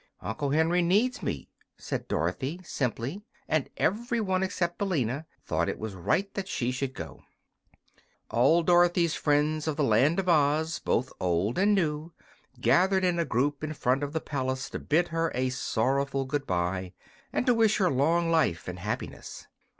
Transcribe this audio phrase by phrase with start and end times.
[0.21, 1.47] "Uncle Henry needs me,"
[1.77, 6.95] said Dorothy, simply; and every one except Billina thought it was right that she should
[6.95, 7.21] go.
[8.31, 12.13] All Dorothy's friends of the Land of Oz both old and new
[12.59, 16.47] gathered in a group in front of the palace to bid her a sorrowful good
[16.47, 16.93] bye
[17.31, 19.45] and to wish her long life and happiness.